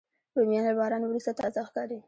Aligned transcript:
رومیان 0.37 0.63
له 0.67 0.73
باران 0.79 1.01
وروسته 1.05 1.31
تازه 1.39 1.61
ښکاري 1.67 1.97